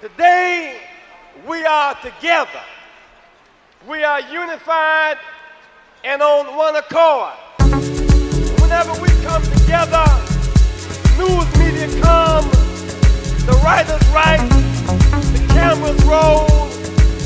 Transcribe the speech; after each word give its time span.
Today, 0.00 0.78
we 1.48 1.64
are 1.64 1.94
together. 2.02 2.60
We 3.88 4.04
are 4.04 4.20
unified 4.20 5.16
and 6.04 6.20
on 6.20 6.54
one 6.54 6.76
accord. 6.76 7.32
Whenever 8.60 8.92
we 9.00 9.08
come 9.24 9.42
together, 9.42 10.04
news 11.16 11.48
media 11.56 11.88
come, 12.02 12.44
the 13.48 13.58
writers 13.64 14.06
write, 14.12 14.46
the 15.32 15.42
cameras 15.54 16.04
roll, 16.04 16.44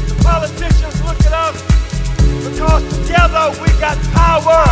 the 0.07 0.15
politicians 0.23 1.03
look 1.03 1.19
at 1.27 1.33
us, 1.33 1.59
because 2.47 2.87
together 3.03 3.51
we 3.61 3.69
got 3.81 3.99
power. 4.15 4.63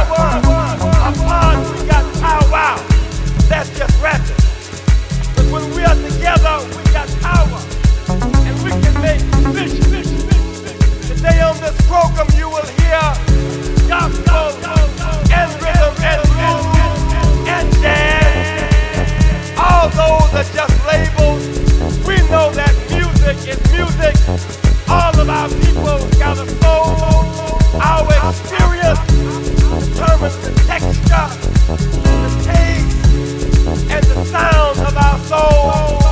Apart 1.02 1.58
we 1.74 1.86
got 1.88 2.06
power. 2.22 2.78
That's 3.48 3.76
just 3.76 4.00
rapping. 4.00 4.36
But 5.34 5.50
when 5.50 5.74
we 5.74 5.82
are 5.82 5.96
together, 5.96 6.64
we 6.76 6.84
got 6.92 7.08
power. 7.20 7.57
Today 11.08 11.40
on 11.40 11.56
this 11.60 11.76
program 11.88 12.28
you 12.36 12.48
will 12.48 12.68
hear 12.80 13.00
gospel 13.88 14.52
and 15.32 15.50
rhythm 15.62 15.94
and 16.04 16.20
blues 16.28 17.48
and 17.48 17.68
jazz. 17.80 19.52
All 19.58 19.88
those 19.88 20.32
are 20.34 20.48
just 20.52 20.76
labels. 20.86 21.42
We 22.06 22.16
know 22.28 22.50
that 22.52 22.74
music 22.90 23.38
is 23.48 23.60
music. 23.72 24.14
All 24.88 25.18
of 25.18 25.28
our 25.28 25.48
people 25.48 25.98
got. 26.18 26.38
Our 27.80 28.12
experience 28.28 28.98
texture, 30.66 31.28
the 31.68 32.28
taste, 32.44 32.96
and 33.90 34.04
the 34.04 34.24
sound 34.24 34.78
of 34.78 34.96
our 34.96 35.18
soul. 35.20 36.07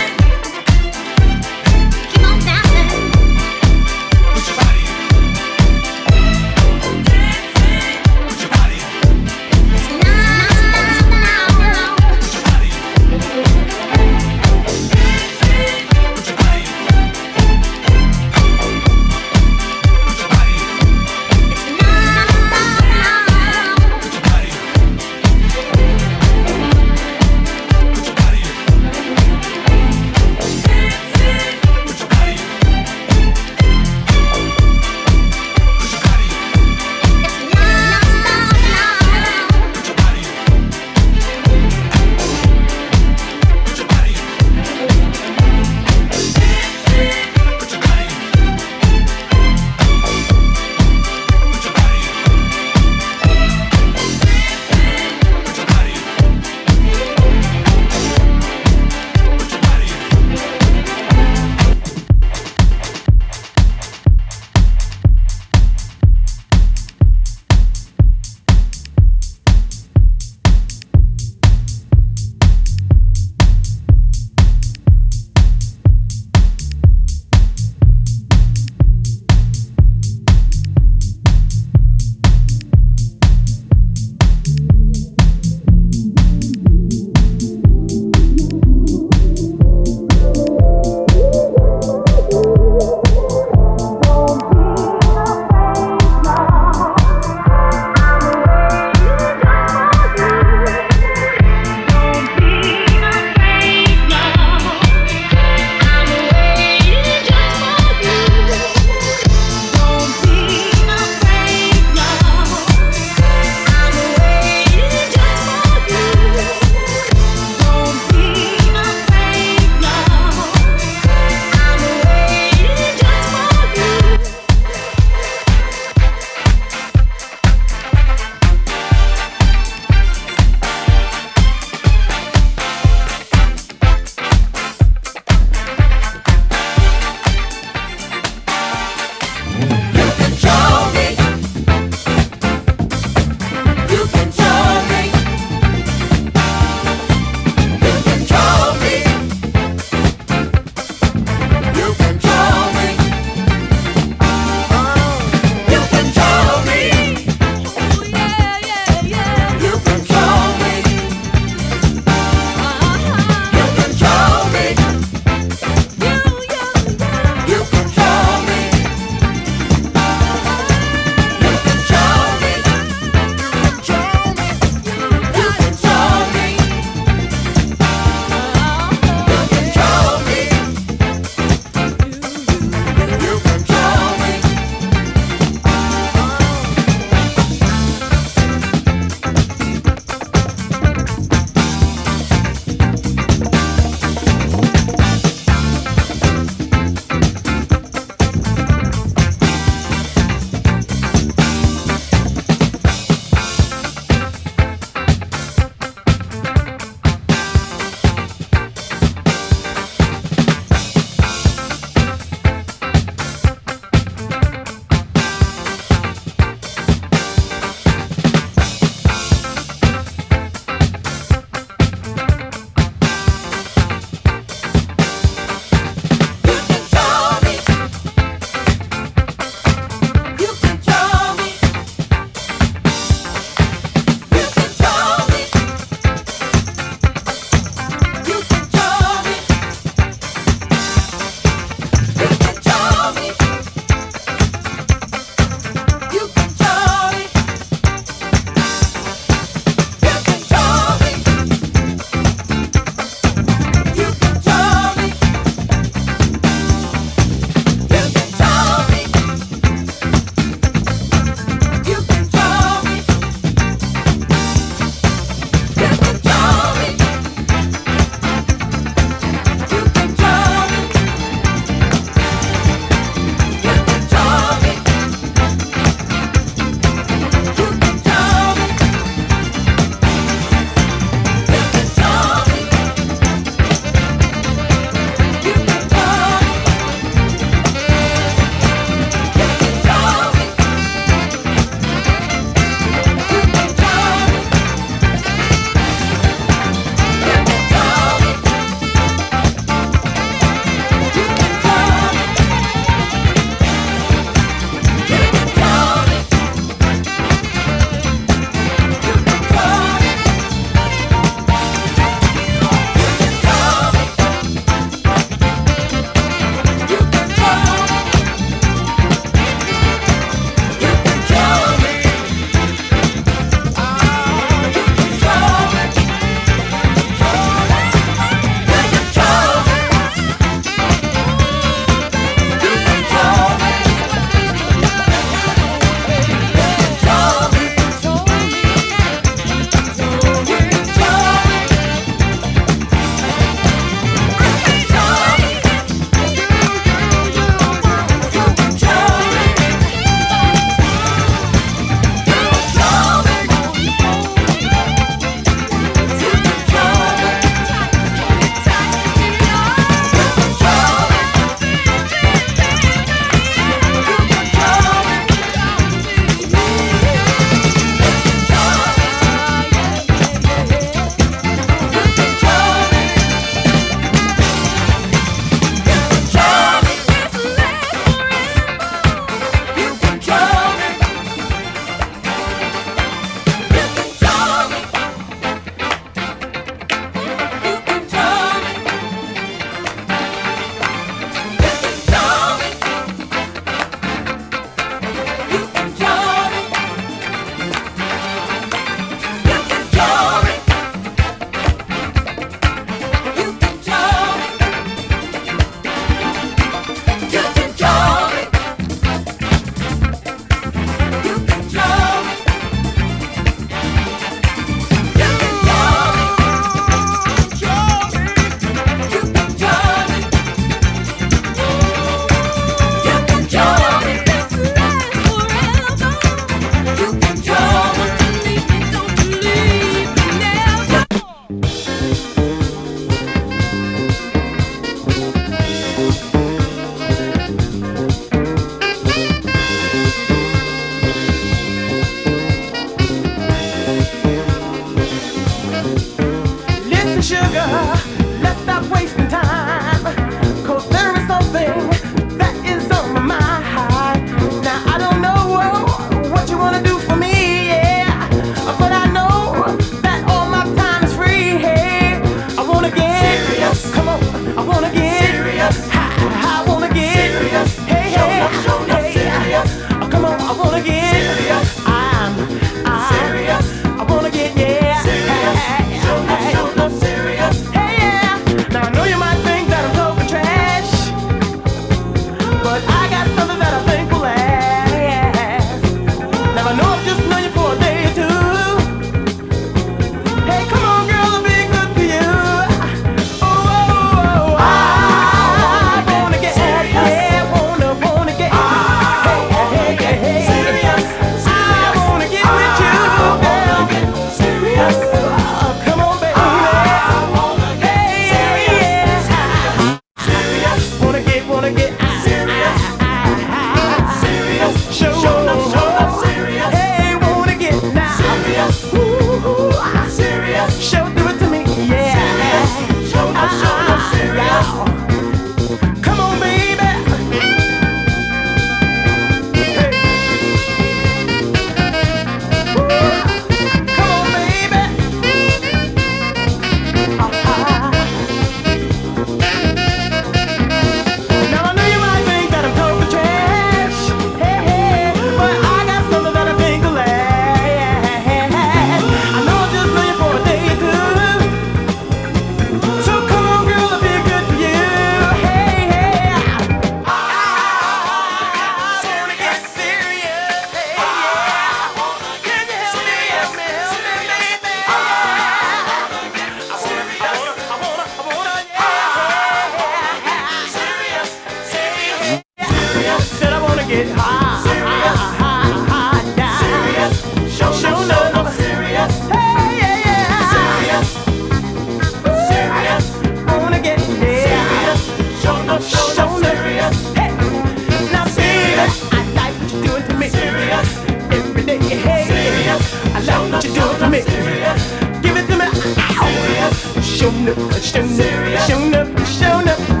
Showing 598.01 598.95
up, 598.95 599.07
showing 599.27 599.67
up. 599.67 600.00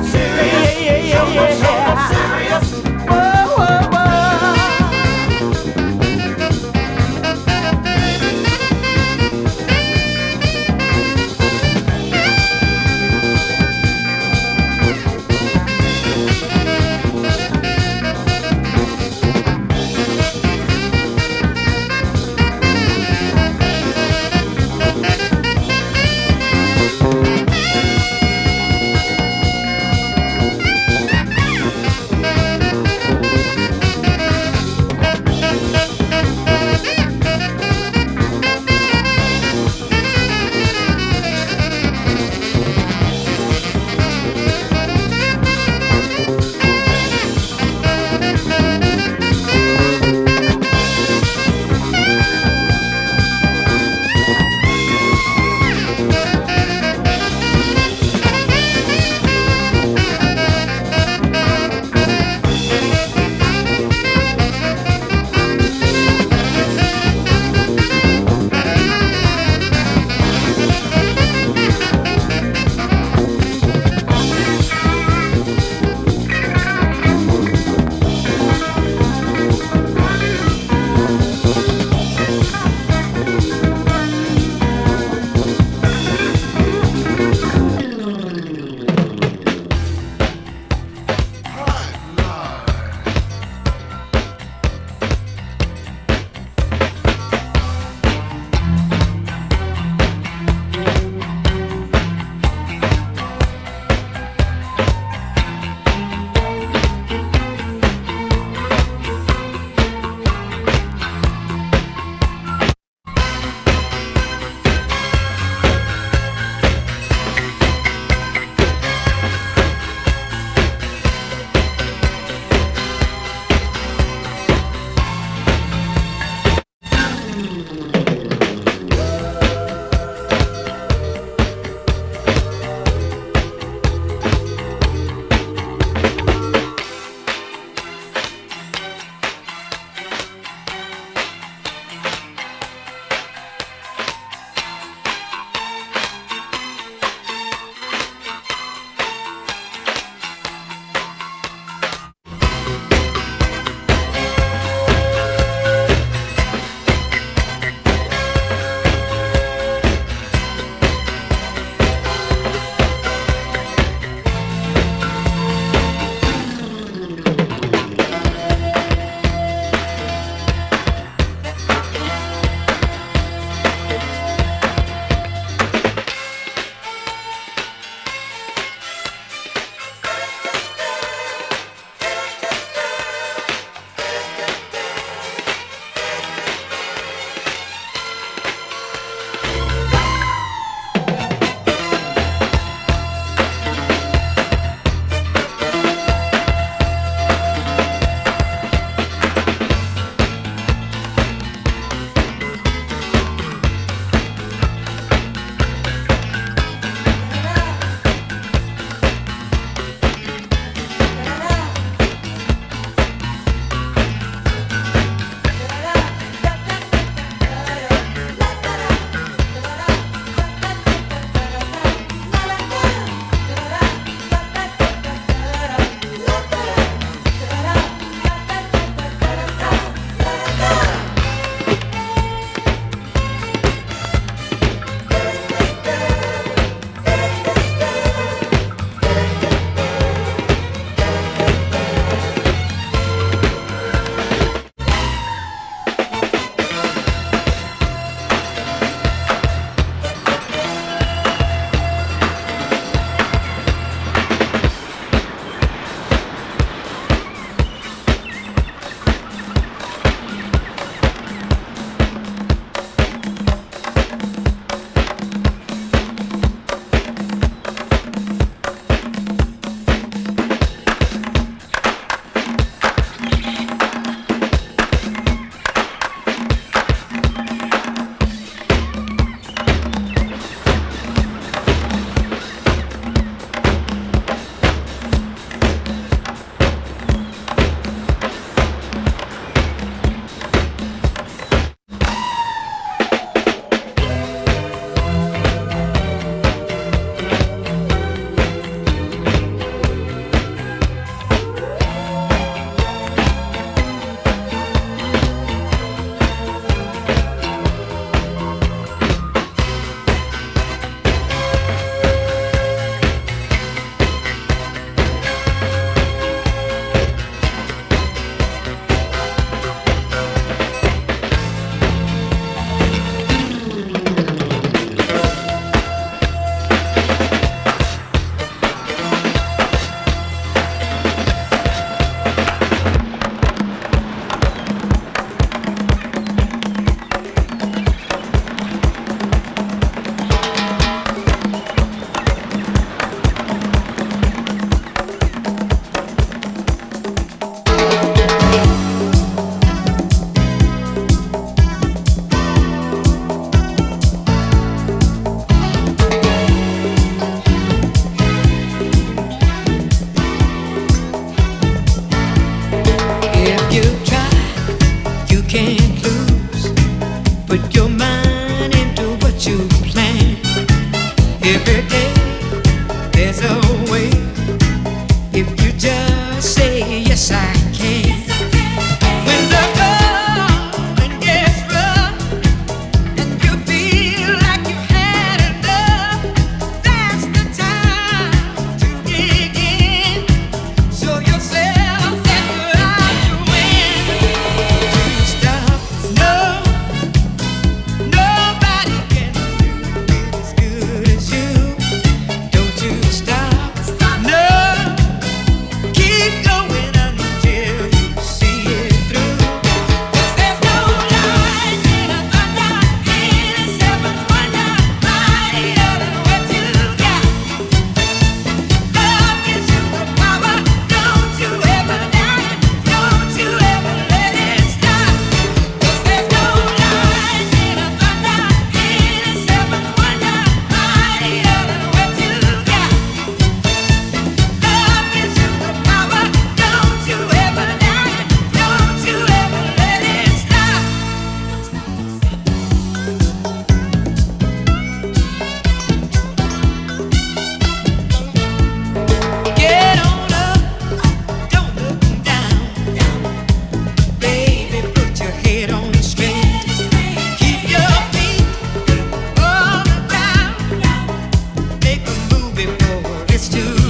Tell 463.51 463.80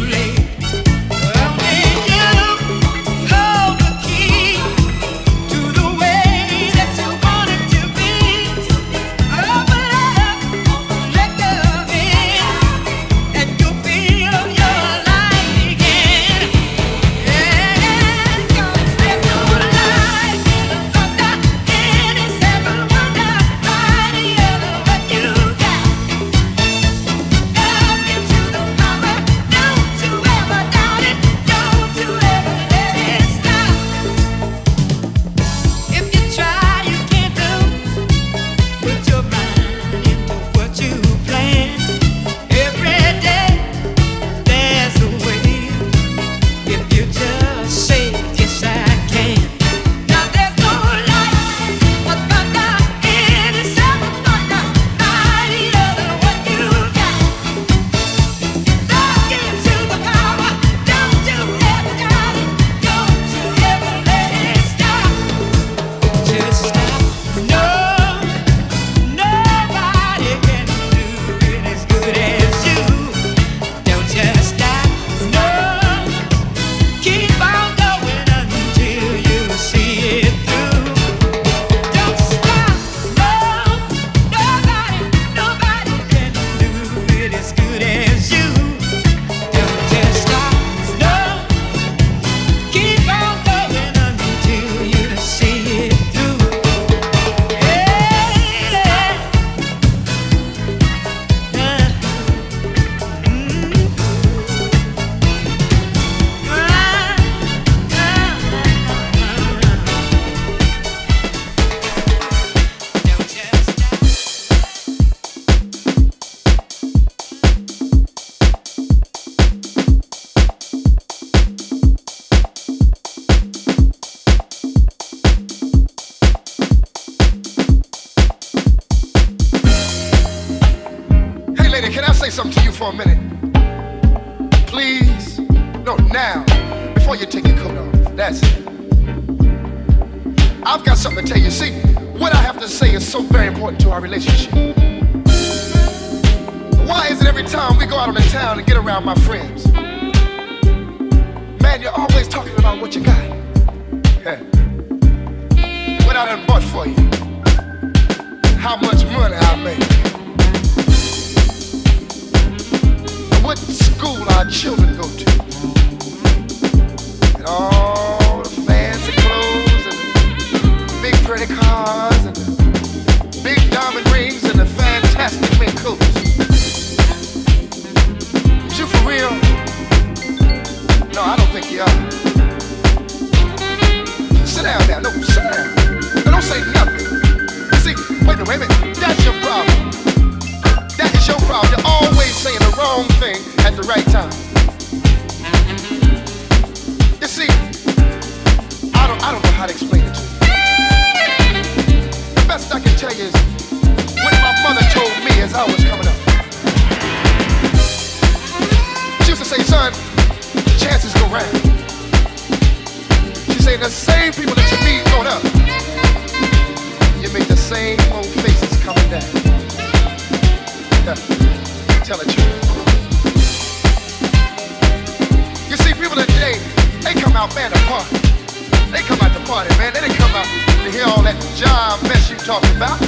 talking 232.52 232.76
about. 232.76 232.99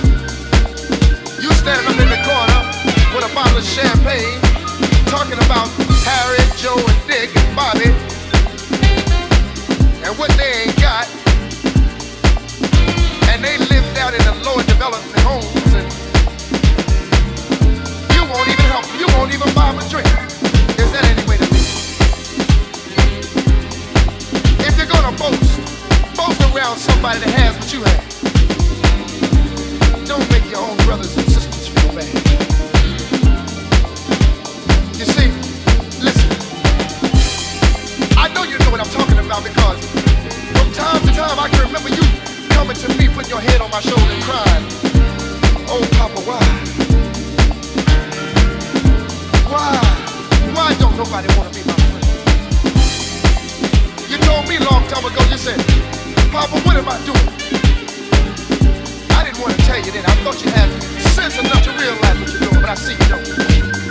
You 1.43 1.51
standing 1.51 1.83
up 1.91 1.99
in 1.99 2.07
the 2.07 2.21
corner 2.23 2.59
with 3.11 3.27
a 3.27 3.31
bottle 3.35 3.57
of 3.57 3.65
champagne, 3.67 4.39
talking 5.11 5.35
about 5.35 5.67
Harry, 6.07 6.39
Joe, 6.55 6.79
and 6.79 6.99
Dick, 7.03 7.35
and 7.35 7.51
Bobby, 7.51 7.91
and 9.99 10.15
what 10.15 10.31
they 10.39 10.63
ain't 10.63 10.79
got. 10.79 11.11
And 13.35 13.43
they 13.43 13.59
live 13.67 13.83
down 13.91 14.15
in 14.15 14.23
the 14.23 14.31
lower 14.47 14.63
development 14.63 15.19
homes, 15.27 15.75
and 15.75 15.91
you 18.15 18.23
won't 18.23 18.47
even 18.47 18.67
help. 18.71 18.87
You 18.95 19.07
won't 19.11 19.33
even 19.35 19.51
buy 19.53 19.75
them 19.75 19.83
a 19.83 19.89
drink. 19.91 20.07
Is 20.79 20.87
that 20.95 21.03
any 21.03 21.23
way 21.27 21.35
to 21.35 21.47
live? 21.51 21.67
If 24.63 24.77
you're 24.79 24.87
gonna 24.87 25.11
boast, 25.19 25.59
boast 26.15 26.39
around 26.55 26.77
somebody 26.77 27.19
that 27.19 27.31
has 27.35 27.59
what 27.59 27.73
you 27.73 27.83
have. 27.83 28.12
Don't 30.05 30.29
make 30.31 30.49
your 30.51 30.59
own 30.59 30.77
brothers 30.85 31.15
and 31.17 31.25
sisters 31.31 31.67
feel 31.69 31.93
bad. 31.95 32.13
You 34.99 35.05
see, 35.05 35.31
listen. 36.03 36.29
I 38.17 38.27
know 38.33 38.43
you 38.43 38.57
know 38.59 38.69
what 38.71 38.81
I'm 38.81 38.89
talking 38.91 39.17
about 39.17 39.43
because 39.43 39.79
from 40.51 40.71
time 40.73 41.01
to 41.07 41.13
time 41.13 41.39
I 41.39 41.47
can 41.49 41.61
remember 41.65 41.89
you 41.89 42.03
coming 42.49 42.75
to 42.75 42.89
me, 42.97 43.07
putting 43.15 43.29
your 43.31 43.39
head 43.39 43.61
on 43.61 43.71
my 43.71 43.79
shoulder 43.79 44.03
and 44.03 44.23
crying. 44.23 44.65
Oh, 45.71 45.81
Papa, 45.97 46.19
why? 46.27 46.43
Why? 49.47 49.79
Why 50.53 50.73
don't 50.79 50.97
nobody 50.97 51.27
want 51.37 51.53
to 51.53 51.59
be 51.59 51.65
my 51.65 51.73
friend? 51.73 52.05
You 54.11 54.17
told 54.19 54.47
me 54.49 54.59
long 54.59 54.85
time 54.87 55.05
ago, 55.05 55.23
you 55.31 55.37
said, 55.37 55.59
Papa, 56.31 56.59
what 56.67 56.75
am 56.75 56.89
I 56.89 56.97
doing? 57.05 57.32
want 59.43 59.59
to 59.59 59.65
tell 59.65 59.77
you 59.77 59.91
then. 59.91 60.05
I 60.05 60.15
thought 60.23 60.41
you 60.43 60.49
had 60.51 60.69
sense 60.99 61.37
enough 61.37 61.63
to 61.63 61.71
realize 61.71 62.19
what 62.19 62.31
you're 62.31 62.49
doing, 62.49 62.61
but 62.61 62.69
I 62.69 62.75
see 62.75 62.93
you 62.93 63.09
don't. 63.09 63.82